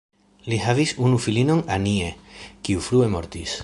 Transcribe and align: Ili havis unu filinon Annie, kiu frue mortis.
Ili 0.47 0.57
havis 0.63 0.93
unu 1.09 1.21
filinon 1.27 1.63
Annie, 1.77 2.11
kiu 2.69 2.87
frue 2.89 3.17
mortis. 3.19 3.59